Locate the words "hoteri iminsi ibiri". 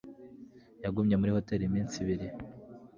1.35-2.27